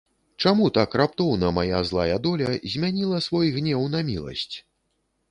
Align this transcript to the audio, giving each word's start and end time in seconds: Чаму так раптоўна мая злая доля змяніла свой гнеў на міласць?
Чаму 0.43 0.67
так 0.77 0.93
раптоўна 1.01 1.49
мая 1.57 1.81
злая 1.89 2.15
доля 2.27 2.53
змяніла 2.75 3.19
свой 3.27 3.51
гнеў 3.59 3.85
на 3.97 4.01
міласць? 4.09 4.55